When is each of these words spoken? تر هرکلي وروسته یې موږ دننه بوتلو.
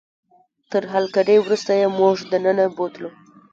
تر 0.71 0.83
هرکلي 0.93 1.37
وروسته 1.41 1.71
یې 1.79 1.87
موږ 1.99 2.15
دننه 2.31 2.65
بوتلو. 2.75 3.09